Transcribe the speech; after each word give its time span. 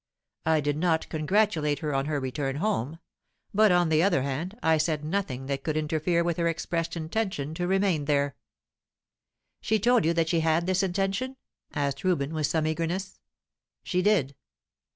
"I 0.47 0.61
did 0.61 0.77
not 0.77 1.07
congratulate 1.09 1.77
her 1.77 1.93
on 1.93 2.05
her 2.07 2.19
return 2.19 2.55
home; 2.55 2.97
but, 3.53 3.71
on 3.71 3.89
the 3.89 4.01
other 4.01 4.23
hand, 4.23 4.57
I 4.63 4.79
said 4.79 5.05
nothing 5.05 5.45
that 5.45 5.61
could 5.61 5.77
interfere 5.77 6.23
with 6.23 6.37
her 6.37 6.47
expressed 6.47 6.97
intention 6.97 7.53
to 7.53 7.67
remain 7.67 8.05
there." 8.05 8.35
"She 9.61 9.79
told 9.79 10.03
you 10.03 10.13
that 10.15 10.29
she 10.29 10.39
had 10.39 10.65
this 10.65 10.81
intention?" 10.81 11.37
asked 11.75 12.03
Reuben, 12.03 12.33
with 12.33 12.47
some 12.47 12.65
eagerness. 12.65 13.19
"She 13.83 14.01
did." 14.01 14.33